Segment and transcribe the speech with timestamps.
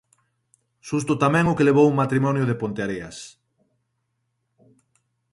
[0.89, 3.17] Susto tamén o que levou un matrimonio de Ponteareas.